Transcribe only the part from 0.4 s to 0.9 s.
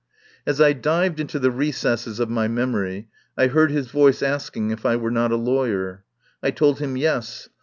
As I